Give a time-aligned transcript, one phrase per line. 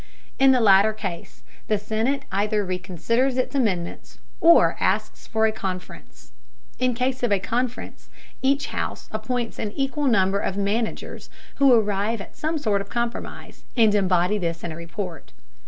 [0.39, 6.31] In the latter case, the Senate either reconsiders its amendments, or asks for a conference.
[6.79, 8.09] In case of a conference,
[8.41, 13.63] each house appoints an equal number of "managers," who arrive at some sort of compromise,
[13.77, 15.33] and embody this in a report.